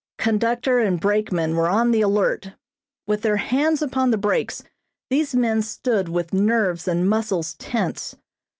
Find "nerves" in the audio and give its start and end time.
6.33-6.87